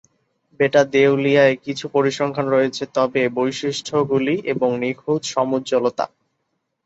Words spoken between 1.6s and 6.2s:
কিছু পরিসংখ্যান রয়েছে, তবে বৈশিষ্ট্যগুলি এবং নিখুঁত সমুজ্জ্বলতা।